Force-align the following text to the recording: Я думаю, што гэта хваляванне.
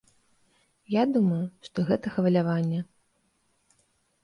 Я 0.93 1.03
думаю, 1.17 1.43
што 1.69 1.77
гэта 1.91 2.15
хваляванне. 2.17 2.79